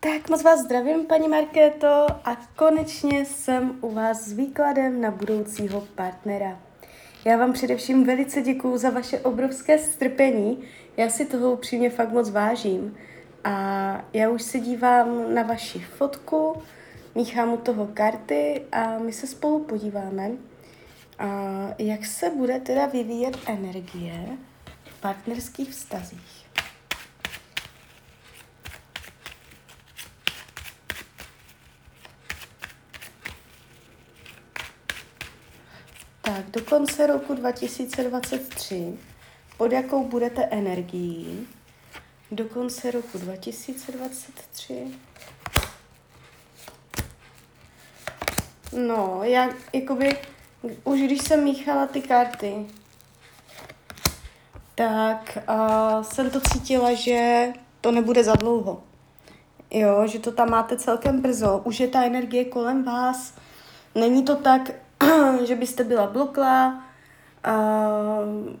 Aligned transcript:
Tak 0.00 0.30
moc 0.30 0.42
vás 0.42 0.60
zdravím, 0.60 1.06
paní 1.06 1.28
Markéto, 1.28 2.06
a 2.24 2.36
konečně 2.56 3.24
jsem 3.24 3.78
u 3.80 3.90
vás 3.90 4.22
s 4.22 4.32
výkladem 4.32 5.00
na 5.00 5.10
budoucího 5.10 5.80
partnera. 5.94 6.60
Já 7.24 7.36
vám 7.36 7.52
především 7.52 8.04
velice 8.04 8.42
děkuju 8.42 8.76
za 8.76 8.90
vaše 8.90 9.20
obrovské 9.20 9.78
strpení. 9.78 10.58
Já 10.96 11.10
si 11.10 11.26
toho 11.26 11.52
upřímně 11.52 11.90
fakt 11.90 12.12
moc 12.12 12.30
vážím. 12.30 12.96
A 13.44 14.04
já 14.12 14.30
už 14.30 14.42
se 14.42 14.60
dívám 14.60 15.34
na 15.34 15.42
vaši 15.42 15.78
fotku, 15.78 16.62
míchám 17.14 17.52
u 17.52 17.56
toho 17.56 17.86
karty 17.94 18.62
a 18.72 18.98
my 18.98 19.12
se 19.12 19.26
spolu 19.26 19.64
podíváme, 19.64 20.30
a 21.18 21.26
jak 21.78 22.06
se 22.06 22.30
bude 22.30 22.60
teda 22.60 22.86
vyvíjet 22.86 23.38
energie 23.46 24.26
v 24.84 25.00
partnerských 25.00 25.70
vztazích. 25.70 26.37
Tak, 36.28 36.50
do 36.50 36.60
konce 36.64 37.06
roku 37.06 37.34
2023, 37.34 38.98
pod 39.56 39.72
jakou 39.72 40.04
budete 40.04 40.44
energií? 40.44 41.48
Do 42.30 42.44
konce 42.44 42.90
roku 42.90 43.18
2023. 43.18 44.86
No, 48.86 49.20
já 49.22 49.48
jakoby, 49.72 50.16
už 50.84 51.00
když 51.00 51.22
jsem 51.22 51.44
míchala 51.44 51.86
ty 51.86 52.02
karty, 52.02 52.66
tak 54.74 55.38
uh, 55.48 56.02
jsem 56.02 56.30
to 56.30 56.40
cítila, 56.40 56.94
že 56.94 57.52
to 57.80 57.92
nebude 57.92 58.24
za 58.24 58.34
dlouho. 58.34 58.82
Jo, 59.70 60.06
že 60.06 60.18
to 60.18 60.32
tam 60.32 60.50
máte 60.50 60.76
celkem 60.76 61.20
brzo. 61.20 61.62
Už 61.64 61.80
je 61.80 61.88
ta 61.88 62.02
energie 62.02 62.44
kolem 62.44 62.84
vás. 62.84 63.34
Není 63.94 64.24
to 64.24 64.36
tak, 64.36 64.70
že 65.44 65.54
byste 65.54 65.84
byla 65.84 66.06
bloklá, 66.06 66.84
uh, 67.46 68.56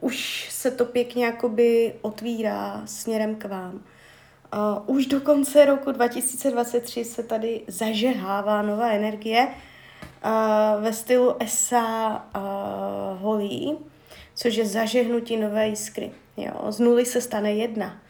už 0.00 0.48
se 0.50 0.70
to 0.70 0.84
pěkně 0.84 1.24
jakoby 1.24 1.94
otvírá 2.02 2.82
směrem 2.84 3.34
k 3.34 3.44
vám. 3.44 3.74
Uh, 3.74 4.96
už 4.96 5.06
do 5.06 5.20
konce 5.20 5.64
roku 5.64 5.92
2023 5.92 7.04
se 7.04 7.22
tady 7.22 7.62
zažehává 7.66 8.62
nová 8.62 8.88
energie 8.88 9.48
uh, 9.48 10.82
ve 10.82 10.92
stylu 10.92 11.42
Esa 11.42 12.26
uh, 12.36 13.22
Holí, 13.22 13.78
což 14.34 14.54
je 14.54 14.66
zažehnutí 14.66 15.36
nové 15.36 15.68
jiskry. 15.68 16.12
Jo? 16.36 16.72
Z 16.72 16.80
nuly 16.80 17.06
se 17.06 17.20
stane 17.20 17.52
jedna. 17.52 18.05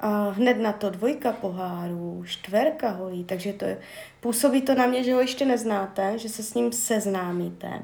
A 0.00 0.28
hned 0.28 0.54
na 0.54 0.72
to 0.72 0.90
dvojka 0.90 1.32
pohárů, 1.32 2.24
čtverka 2.26 2.90
holí, 2.90 3.24
takže 3.24 3.52
to 3.52 3.64
je, 3.64 3.78
působí 4.20 4.62
to 4.62 4.74
na 4.74 4.86
mě, 4.86 5.04
že 5.04 5.14
ho 5.14 5.20
ještě 5.20 5.44
neznáte, 5.44 6.18
že 6.18 6.28
se 6.28 6.42
s 6.42 6.54
ním 6.54 6.72
seznámíte 6.72 7.82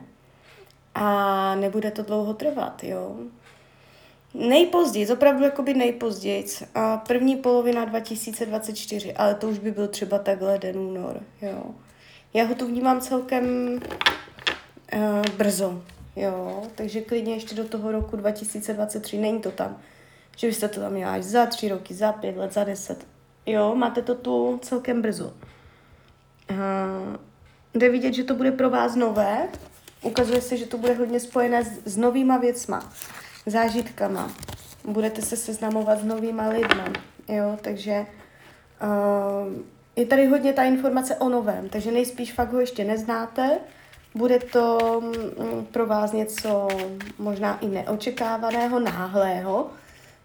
a 0.95 1.55
nebude 1.55 1.91
to 1.91 2.03
dlouho 2.03 2.35
trvat, 2.35 2.85
jo. 2.85 3.17
Nejpozději, 4.35 5.13
opravdu 5.13 5.45
jakoby 5.45 5.75
nejpozději, 5.75 6.45
a 6.75 6.97
první 6.97 7.37
polovina 7.37 7.85
2024, 7.85 9.15
ale 9.15 9.35
to 9.35 9.49
už 9.49 9.59
by 9.59 9.71
byl 9.71 9.89
třeba 9.89 10.19
takhle 10.19 10.59
den 10.59 10.79
únor, 10.79 11.21
jo. 11.43 11.65
Já 12.35 12.45
ho 12.45 12.55
tu 12.55 12.67
vnímám 12.67 13.01
celkem 13.01 13.45
uh, 14.95 15.23
brzo, 15.37 15.83
jo, 16.17 16.63
takže 16.75 17.01
klidně 17.01 17.35
ještě 17.35 17.55
do 17.55 17.65
toho 17.65 17.93
roku 17.93 18.17
2023, 18.17 19.19
není 19.19 19.41
to 19.41 19.51
tam 19.51 19.81
že 20.37 20.47
byste 20.47 20.69
to 20.69 20.81
tam 20.81 20.93
měla 20.93 21.13
až 21.13 21.25
za 21.25 21.47
tři 21.47 21.69
roky, 21.69 21.95
za 21.95 22.13
pět 22.13 22.37
let, 22.37 22.53
za 22.53 22.65
deset. 22.65 23.07
Jo, 23.47 23.75
máte 23.75 24.03
to 24.03 24.15
tu 24.15 24.59
celkem 24.63 25.03
brzo. 25.03 25.33
Uh, 26.51 27.17
jde 27.75 27.89
vidět, 27.89 28.13
že 28.13 28.25
to 28.25 28.35
bude 28.35 28.53
pro 28.53 28.71
vás 28.71 28.95
nové. 28.95 29.49
Ukazuje 30.03 30.41
se, 30.41 30.57
že 30.57 30.67
to 30.67 30.79
bude 30.79 30.95
hodně 30.95 31.21
spojené 31.21 31.65
s, 31.65 31.81
s 31.85 31.97
novýma 31.97 32.39
věcma, 32.39 32.93
zážitkama. 33.47 34.33
Budete 34.85 35.23
se 35.23 35.37
seznamovat 35.37 36.01
s 36.01 36.05
novýma 36.05 36.49
lidma. 36.49 36.85
Jo, 37.29 37.59
takže 37.63 38.07
uh, 38.83 39.63
je 39.97 40.07
tady 40.07 40.27
hodně 40.27 40.53
ta 40.53 40.63
informace 40.63 41.17
o 41.17 41.29
novém, 41.29 41.69
takže 41.69 41.91
nejspíš 41.91 42.33
fakt 42.33 42.53
ho 42.53 42.61
ještě 42.61 42.85
neznáte. 42.85 43.59
Bude 44.15 44.39
to 44.39 44.79
um, 45.37 45.67
pro 45.67 45.87
vás 45.87 46.13
něco 46.13 46.69
možná 47.19 47.59
i 47.59 47.67
neočekávaného, 47.67 48.81
náhlého, 48.81 49.71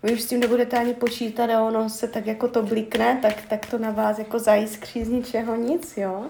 vy 0.04 0.14
už 0.14 0.22
s 0.22 0.28
tím 0.28 0.40
nebudete 0.40 0.78
ani 0.78 0.94
počítat 0.94 1.50
a 1.50 1.64
ono 1.64 1.90
se 1.90 2.08
tak 2.08 2.26
jako 2.28 2.48
to 2.48 2.64
blikne, 2.64 3.20
tak, 3.22 3.42
tak 3.50 3.66
to 3.66 3.78
na 3.78 3.92
vás 3.92 4.20
jako 4.20 4.40
zajiskří 4.40 5.04
z 5.04 5.10
ničeho 5.10 5.56
nic, 5.56 5.98
jo. 5.98 6.26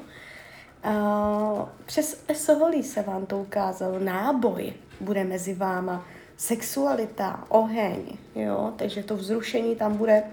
Přes 1.85 2.23
esoholí 2.27 2.83
se 2.83 3.01
vám 3.01 3.25
to 3.25 3.39
ukázalo, 3.39 3.99
náboj 3.99 4.73
bude 5.01 5.23
mezi 5.23 5.53
váma, 5.53 6.05
sexualita, 6.37 7.43
oheň, 7.49 8.01
jo, 8.35 8.73
takže 8.75 9.03
to 9.03 9.15
vzrušení 9.15 9.75
tam 9.75 9.97
bude 9.97 10.23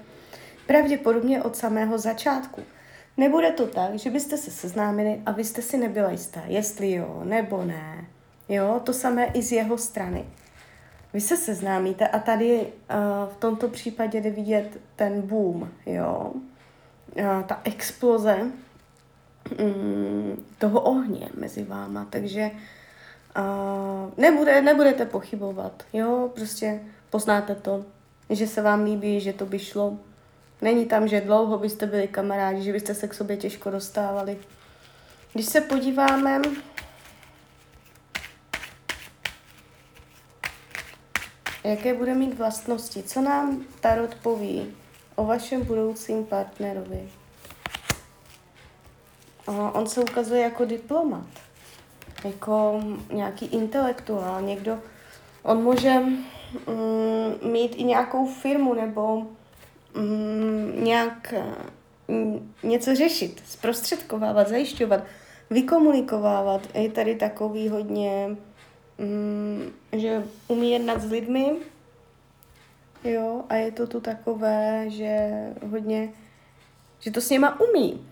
pravděpodobně 0.66 1.42
od 1.42 1.56
samého 1.56 1.98
začátku. 1.98 2.62
Nebude 3.16 3.50
to 3.50 3.66
tak, 3.66 3.94
že 3.94 4.10
byste 4.10 4.36
se 4.36 4.50
seznámili 4.50 5.22
a 5.26 5.32
vy 5.32 5.44
jste 5.44 5.62
si 5.62 5.78
nebyla 5.78 6.10
jistá, 6.10 6.42
jestli 6.46 6.92
jo 6.92 7.22
nebo 7.24 7.64
ne. 7.64 8.04
Jo, 8.48 8.80
to 8.84 8.92
samé 8.92 9.26
i 9.26 9.42
z 9.42 9.52
jeho 9.52 9.78
strany. 9.78 10.24
Vy 11.14 11.20
se 11.20 11.36
seznámíte 11.36 12.08
a 12.08 12.18
tady 12.18 12.60
uh, 12.60 12.66
v 13.32 13.36
tomto 13.36 13.68
případě 13.68 14.20
jde 14.20 14.30
vidět 14.30 14.80
ten 14.96 15.22
boom, 15.22 15.68
jo, 15.86 16.32
uh, 16.34 17.42
ta 17.42 17.60
exploze 17.64 18.38
um, 19.60 20.44
toho 20.58 20.80
ohně 20.80 21.28
mezi 21.34 21.64
váma, 21.64 22.06
takže 22.10 22.50
uh, 23.38 24.12
nebude, 24.16 24.62
nebudete 24.62 25.06
pochybovat, 25.06 25.82
jo, 25.92 26.30
prostě 26.34 26.80
poznáte 27.10 27.54
to, 27.54 27.84
že 28.30 28.46
se 28.46 28.62
vám 28.62 28.84
líbí, 28.84 29.20
že 29.20 29.32
to 29.32 29.46
by 29.46 29.58
šlo. 29.58 29.98
Není 30.62 30.86
tam, 30.86 31.08
že 31.08 31.20
dlouho 31.20 31.58
byste 31.58 31.86
byli 31.86 32.08
kamarádi, 32.08 32.62
že 32.62 32.72
byste 32.72 32.94
se 32.94 33.08
k 33.08 33.14
sobě 33.14 33.36
těžko 33.36 33.70
dostávali. 33.70 34.38
Když 35.32 35.46
se 35.46 35.60
podíváme 35.60 36.42
Jaké 41.64 41.94
bude 41.94 42.14
mít 42.14 42.38
vlastnosti? 42.38 43.02
Co 43.02 43.20
nám 43.20 43.64
Tarot 43.80 44.14
poví 44.14 44.66
o 45.14 45.24
vašem 45.24 45.64
budoucím 45.64 46.24
partnerovi? 46.24 47.08
On 49.72 49.86
se 49.86 50.00
ukazuje 50.00 50.42
jako 50.42 50.64
diplomat, 50.64 51.26
jako 52.24 52.82
nějaký 53.12 53.46
intelektuál, 53.46 54.42
někdo, 54.42 54.78
on 55.42 55.62
může 55.62 55.94
mm, 56.00 57.52
mít 57.52 57.74
i 57.76 57.84
nějakou 57.84 58.26
firmu 58.26 58.74
nebo 58.74 59.26
mm, 59.94 60.84
nějak 60.84 61.34
mm, 62.08 62.54
něco 62.62 62.94
řešit, 62.94 63.42
zprostředkovávat, 63.46 64.48
zajišťovat, 64.48 65.00
vykomunikovávat. 65.50 66.60
Je 66.74 66.88
tady 66.88 67.14
takový 67.14 67.68
hodně 67.68 68.36
mm, 68.98 69.72
že 69.92 70.24
umí 70.48 70.70
jednat 70.70 71.02
s 71.02 71.10
lidmi, 71.10 71.56
jo, 73.04 73.44
a 73.48 73.54
je 73.54 73.72
to 73.72 73.86
tu 73.86 74.00
takové, 74.00 74.84
že 74.88 75.30
hodně, 75.70 76.08
že 77.00 77.10
to 77.10 77.20
s 77.20 77.30
něma 77.30 77.60
umí. 77.60 78.06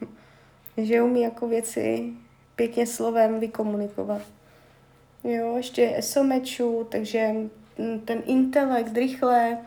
že 0.76 1.02
umí 1.02 1.22
jako 1.22 1.48
věci 1.48 2.12
pěkně 2.56 2.86
slovem 2.86 3.40
vykomunikovat. 3.40 4.22
Jo, 5.24 5.56
ještě 5.56 5.92
esomeču, 5.96 6.86
takže 6.90 7.34
ten 8.04 8.22
intelekt, 8.26 8.96
rychlé, 8.96 9.58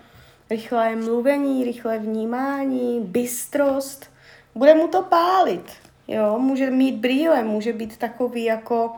rychlé 0.50 0.96
mluvení, 0.96 1.64
rychlé 1.64 2.00
vnímání, 2.00 3.00
bystrost, 3.02 4.12
bude 4.56 4.76
mu 4.76 4.88
to 4.88 5.04
pálit. 5.04 5.72
Jo, 6.08 6.40
může 6.40 6.72
mít 6.72 6.96
brýle, 6.96 7.44
může 7.44 7.74
být 7.74 7.98
takový 7.98 8.44
jako 8.44 8.92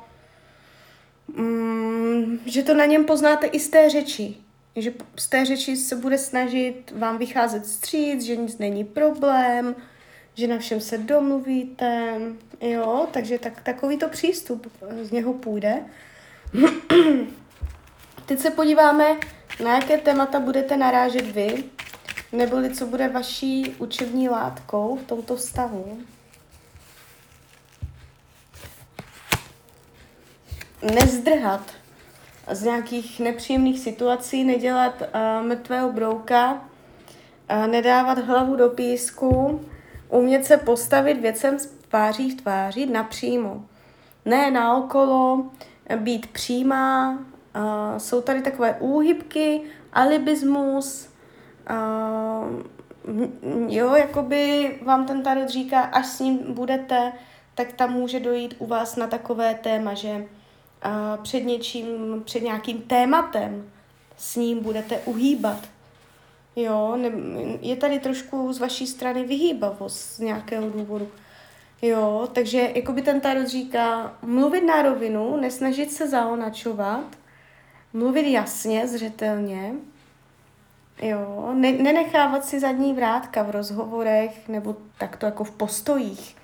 mm, 1.38 2.40
že 2.46 2.64
to 2.64 2.74
na 2.74 2.86
něm 2.86 3.06
poznáte 3.06 3.48
i 3.48 3.60
z 3.60 3.70
té 3.70 3.90
řeči. 3.90 4.36
Že 4.76 4.94
z 5.16 5.30
té 5.30 5.46
řeči 5.46 5.78
se 5.78 5.96
bude 5.96 6.18
snažit 6.18 6.94
vám 6.96 7.18
vycházet 7.18 7.66
stříc, 7.66 8.24
že 8.24 8.36
nic 8.36 8.58
není 8.58 8.84
problém, 8.84 9.76
že 10.36 10.48
na 10.48 10.58
všem 10.58 10.82
se 10.82 10.98
domluvíte, 10.98 12.22
jo, 12.62 13.08
takže 13.12 13.40
tak, 13.40 13.62
takovýto 13.62 14.10
přístup 14.10 14.68
z 15.02 15.12
něho 15.12 15.34
půjde. 15.34 15.84
Teď 18.26 18.40
se 18.40 18.50
podíváme, 18.50 19.18
na 19.64 19.76
jaké 19.76 19.98
témata 19.98 20.40
budete 20.40 20.78
narážet 20.78 21.32
vy, 21.32 21.64
neboli 22.32 22.76
co 22.76 22.86
bude 22.86 23.08
vaší 23.08 23.76
učební 23.80 24.30
látkou 24.30 24.96
v 24.96 25.08
tomto 25.08 25.38
stavu. 25.38 25.98
Nezdrhat 30.84 31.62
z 32.52 32.64
nějakých 32.64 33.20
nepříjemných 33.20 33.80
situací, 33.80 34.44
nedělat 34.44 35.02
uh, 35.02 35.48
mrtvého 35.48 35.92
brouka, 35.92 36.54
uh, 36.54 37.68
nedávat 37.68 38.18
hlavu 38.18 38.56
do 38.56 38.70
písku, 38.70 39.62
umět 40.10 40.46
se 40.46 40.58
postavit 40.58 41.22
věcem 41.22 41.58
tváří 41.90 42.32
v 42.32 42.42
tváři 42.42 42.86
napřímo. 42.86 43.66
Ne 44.26 44.52
naokolo, 44.52 45.46
být 45.96 46.28
přímá, 46.28 47.12
uh, 47.12 47.98
jsou 47.98 48.22
tady 48.22 48.42
takové 48.42 48.78
úhybky, 48.80 49.62
alibismus, 49.94 51.10
uh, 51.70 52.64
jo, 53.68 53.96
jakoby 53.96 54.72
vám 54.82 55.06
ten 55.06 55.24
tarot 55.24 55.50
říká, 55.50 55.82
až 55.82 56.06
s 56.06 56.20
ním 56.20 56.54
budete, 56.54 57.12
tak 57.56 57.74
tam 57.74 57.94
může 57.94 58.20
dojít 58.20 58.56
u 58.60 58.66
vás 58.66 58.96
na 58.96 59.08
takové 59.08 59.56
téma, 59.56 59.94
že 59.94 60.26
před 61.22 61.40
něčím, 61.40 61.88
před 62.26 62.44
nějakým 62.44 62.82
tématem 62.82 63.72
s 64.18 64.36
ním 64.36 64.64
budete 64.64 64.98
uhýbat. 64.98 65.68
Jo, 66.56 66.96
ne, 66.96 67.12
je 67.62 67.76
tady 67.76 68.00
trošku 68.00 68.54
z 68.54 68.60
vaší 68.60 68.88
strany 68.88 69.24
vyhýbavost 69.24 69.98
z 69.98 70.20
nějakého 70.20 70.70
důvodu. 70.70 71.08
Jo, 71.82 72.30
takže 72.34 72.72
jako 72.76 72.94
by 72.94 73.02
ten 73.02 73.22
tarot 73.22 73.48
říká, 73.48 74.18
mluvit 74.22 74.62
na 74.62 74.82
rovinu, 74.82 75.38
nesnažit 75.38 75.92
se 75.92 76.08
zaonačovat, 76.10 77.06
mluvit 77.94 78.32
jasně, 78.32 78.88
zřetelně, 78.88 79.74
jo, 81.02 81.52
ne, 81.54 81.72
nenechávat 81.72 82.46
si 82.46 82.60
zadní 82.60 82.94
vrátka 82.94 83.44
v 83.44 83.52
rozhovorech 83.52 84.48
nebo 84.48 84.76
takto 84.98 85.26
jako 85.26 85.44
v 85.44 85.52
postojích. 85.52 86.36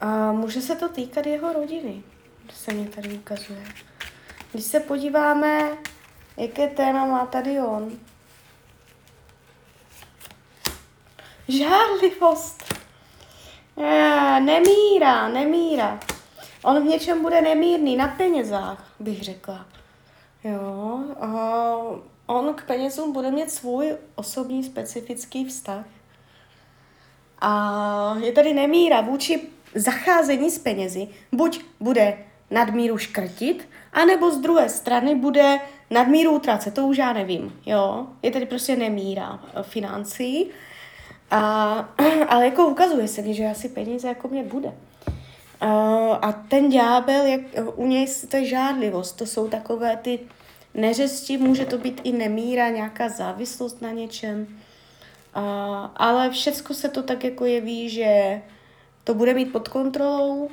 A 0.00 0.32
může 0.32 0.60
se 0.60 0.76
to 0.76 0.88
týkat 0.88 1.26
jeho 1.26 1.52
rodiny, 1.52 2.02
se 2.54 2.74
mi 2.74 2.86
tady 2.86 3.14
ukazuje. 3.14 3.64
Když 4.52 4.64
se 4.64 4.80
podíváme, 4.80 5.70
jaké 6.36 6.68
téma 6.68 7.06
má 7.06 7.26
tady 7.26 7.60
on. 7.60 7.92
Žádlivost. 11.48 12.74
Je, 13.76 14.40
nemíra, 14.40 15.28
nemíra. 15.28 16.00
On 16.62 16.82
v 16.82 16.86
něčem 16.86 17.22
bude 17.22 17.40
nemírný, 17.40 17.96
na 17.96 18.08
penězách, 18.08 18.94
bych 19.00 19.22
řekla. 19.22 19.66
Jo, 20.44 21.00
a 21.20 21.74
on 22.26 22.54
k 22.54 22.66
penězům 22.66 23.12
bude 23.12 23.30
mít 23.30 23.50
svůj 23.50 23.96
osobní 24.14 24.64
specifický 24.64 25.44
vztah. 25.44 25.84
A 27.40 28.14
je 28.20 28.32
tady 28.32 28.54
nemíra 28.54 29.00
vůči 29.00 29.48
zacházení 29.74 30.50
s 30.50 30.58
penězi. 30.58 31.08
Buď 31.32 31.64
bude 31.80 32.24
nadmíru 32.52 32.98
škrtit, 32.98 33.68
anebo 33.92 34.30
z 34.30 34.38
druhé 34.38 34.68
strany 34.68 35.14
bude 35.14 35.58
nadmíru 35.90 36.30
utracet, 36.30 36.74
to 36.74 36.86
už 36.86 36.98
já 36.98 37.12
nevím, 37.12 37.60
jo. 37.66 38.06
Je 38.22 38.30
tady 38.30 38.46
prostě 38.46 38.76
nemíra 38.76 39.40
financí 39.62 40.50
a, 41.30 41.94
ale 42.28 42.44
jako 42.44 42.66
ukazuje 42.66 43.08
se 43.08 43.22
mi, 43.22 43.34
že 43.34 43.46
asi 43.46 43.68
peníze 43.68 44.08
jako 44.08 44.28
mě 44.28 44.42
bude. 44.42 44.72
A, 45.60 45.68
a 46.14 46.32
ten 46.32 46.68
ďábel, 46.68 47.26
jak, 47.26 47.40
u 47.74 47.86
něj 47.86 48.06
to 48.28 48.36
je 48.36 48.44
žádlivost, 48.44 49.16
to 49.16 49.26
jsou 49.26 49.48
takové 49.48 49.96
ty 49.96 50.18
neřesti, 50.74 51.38
může 51.38 51.64
to 51.64 51.78
být 51.78 52.00
i 52.04 52.12
nemíra, 52.12 52.68
nějaká 52.68 53.08
závislost 53.08 53.82
na 53.82 53.90
něčem. 53.90 54.46
A, 55.34 55.44
ale 55.96 56.30
všecko 56.30 56.74
se 56.74 56.88
to 56.88 57.02
tak 57.02 57.24
jako 57.24 57.44
jeví, 57.44 57.90
že 57.90 58.42
to 59.04 59.14
bude 59.14 59.34
mít 59.34 59.52
pod 59.52 59.68
kontrolou, 59.68 60.50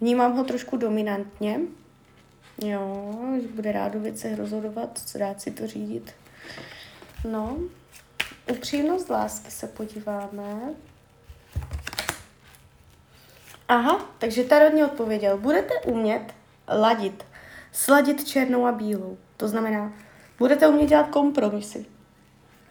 vnímám 0.00 0.36
ho 0.36 0.44
trošku 0.44 0.76
dominantně, 0.76 1.60
jo, 2.64 3.14
bude 3.54 3.72
rád 3.72 3.94
o 3.94 4.00
věcech 4.00 4.38
rozhodovat, 4.38 5.00
rád 5.14 5.40
si 5.40 5.50
to 5.50 5.66
řídit. 5.66 6.12
No, 7.30 7.58
upřímnost 8.50 9.10
lásky 9.10 9.50
se 9.50 9.66
podíváme. 9.66 10.74
Aha, 13.68 14.06
takže 14.18 14.44
Tarot 14.44 14.82
odpověděl, 14.84 15.38
budete 15.38 15.74
umět 15.80 16.34
ladit, 16.68 17.24
sladit 17.72 18.28
černou 18.28 18.66
a 18.66 18.72
bílou. 18.72 19.18
To 19.36 19.48
znamená, 19.48 19.92
budete 20.38 20.68
umět 20.68 20.86
dělat 20.86 21.08
kompromisy. 21.08 21.86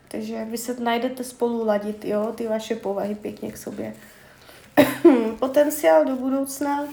Takže 0.07 0.45
vy 0.45 0.57
se 0.57 0.79
najdete 0.79 1.23
spolu 1.23 1.65
ladit, 1.65 2.05
jo, 2.05 2.33
ty 2.35 2.47
vaše 2.47 2.75
povahy 2.75 3.15
pěkně 3.15 3.51
k 3.51 3.57
sobě. 3.57 3.93
Potenciál 5.39 6.05
do 6.05 6.15
budoucna. 6.15 6.87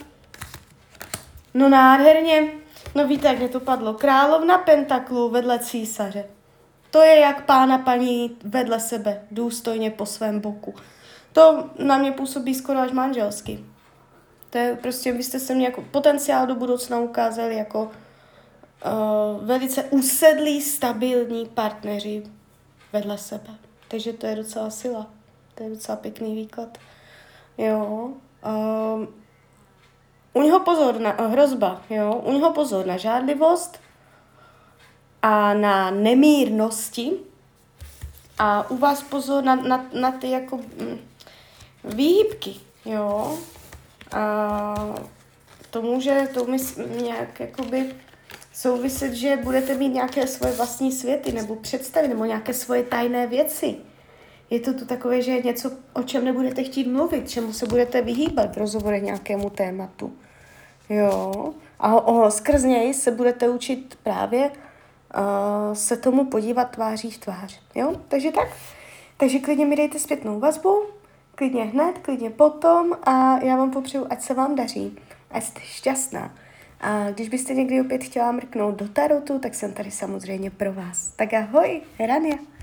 No 1.56 1.68
nádherně. 1.68 2.52
No 2.94 3.06
víte, 3.08 3.28
jak 3.28 3.38
mě 3.38 3.48
to 3.48 3.60
padlo. 3.60 3.94
Královna 3.94 4.58
pentaklu 4.58 5.30
vedle 5.30 5.58
císaře. 5.58 6.24
To 6.90 7.02
je 7.02 7.20
jak 7.20 7.44
pána 7.44 7.78
paní 7.78 8.36
vedle 8.44 8.80
sebe, 8.80 9.22
důstojně 9.30 9.90
po 9.90 10.06
svém 10.06 10.40
boku. 10.40 10.74
To 11.32 11.70
na 11.78 11.98
mě 11.98 12.12
působí 12.12 12.54
skoro 12.54 12.78
až 12.78 12.92
manželsky. 12.92 13.64
To 14.50 14.58
je 14.58 14.76
prostě, 14.82 15.12
byste 15.12 15.38
se 15.38 15.54
mě 15.54 15.64
jako 15.64 15.82
potenciál 15.82 16.46
do 16.46 16.54
budoucna 16.54 16.98
ukázali 16.98 17.56
jako 17.56 17.82
uh, 17.82 19.44
velice 19.46 19.84
usedlí, 19.84 20.62
stabilní 20.62 21.46
partneři 21.46 22.22
vedle 22.92 23.18
sebe. 23.18 23.50
Takže 23.88 24.12
to 24.12 24.26
je 24.26 24.36
docela 24.36 24.70
sila. 24.70 25.06
To 25.54 25.62
je 25.62 25.70
docela 25.70 25.96
pěkný 25.96 26.34
výklad. 26.34 26.78
Jo. 27.58 28.10
Um, 28.44 29.08
u 30.36 30.42
něho 30.42 30.60
pozor 30.60 31.00
na 31.00 31.10
hrozba, 31.10 31.82
jo. 31.90 32.14
U 32.24 32.32
něho 32.32 32.52
pozor 32.52 32.86
na 32.86 32.96
žádlivost, 32.96 33.80
a 35.22 35.54
na 35.54 35.90
nemírnosti 35.90 37.12
a 38.38 38.70
u 38.70 38.76
vás 38.76 39.02
pozor 39.02 39.44
na, 39.44 39.54
na, 39.54 39.86
na 39.92 40.12
ty 40.12 40.30
jako 40.30 40.56
mm, 40.56 40.98
výhybky, 41.84 42.54
jo. 42.84 43.38
A 44.12 44.94
to 45.70 45.82
může, 45.82 46.28
to 46.34 46.44
mysl, 46.44 46.82
nějak 47.02 47.40
jakoby 47.40 47.94
souviset, 48.52 49.12
že 49.12 49.36
budete 49.36 49.74
mít 49.74 49.88
nějaké 49.88 50.26
svoje 50.26 50.52
vlastní 50.52 50.92
světy 50.92 51.32
nebo 51.32 51.56
představy 51.56 52.08
nebo 52.08 52.24
nějaké 52.24 52.54
svoje 52.54 52.82
tajné 52.82 53.26
věci. 53.26 53.76
Je 54.50 54.60
to 54.60 54.74
tu 54.74 54.84
takové, 54.86 55.22
že 55.22 55.42
něco, 55.42 55.70
o 55.92 56.02
čem 56.02 56.24
nebudete 56.24 56.62
chtít 56.62 56.86
mluvit, 56.86 57.30
čemu 57.30 57.52
se 57.52 57.66
budete 57.66 58.02
vyhýbat 58.02 58.54
v 58.54 58.58
rozhovoru 58.58 58.96
nějakému 58.96 59.50
tématu. 59.50 60.12
Jo. 60.88 61.54
A 61.78 62.00
o, 62.00 62.30
skrz 62.30 62.62
něj 62.62 62.94
se 62.94 63.10
budete 63.10 63.48
učit 63.48 63.98
právě 64.02 64.50
uh, 64.50 65.74
se 65.74 65.96
tomu 65.96 66.24
podívat 66.24 66.64
tváří 66.64 67.10
v 67.10 67.18
tvář. 67.18 67.60
Jo? 67.74 68.00
Takže 68.08 68.32
tak. 68.32 68.48
Takže 69.16 69.38
klidně 69.38 69.66
mi 69.66 69.76
dejte 69.76 69.98
zpětnou 69.98 70.40
vazbu, 70.40 70.82
klidně 71.34 71.64
hned, 71.64 71.98
klidně 71.98 72.30
potom 72.30 72.92
a 73.02 73.38
já 73.44 73.56
vám 73.56 73.70
popřeju, 73.70 74.06
ať 74.10 74.22
se 74.22 74.34
vám 74.34 74.54
daří, 74.54 74.98
ať 75.30 75.44
jste 75.44 75.60
šťastná. 75.60 76.34
A 76.80 77.10
když 77.10 77.28
byste 77.28 77.54
někdy 77.54 77.80
opět 77.80 78.04
chtěla 78.04 78.32
mrknout 78.32 78.74
do 78.74 78.88
tarotu, 78.88 79.38
tak 79.38 79.54
jsem 79.54 79.72
tady 79.72 79.90
samozřejmě 79.90 80.50
pro 80.50 80.72
vás. 80.72 81.12
Tak 81.16 81.34
ahoj, 81.34 81.80
Rania. 81.98 82.55